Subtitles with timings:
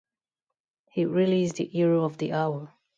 [0.89, 2.73] He really is the hero of the hour.